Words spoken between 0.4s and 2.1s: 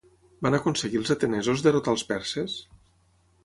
Van aconseguir els atenesos derrotar els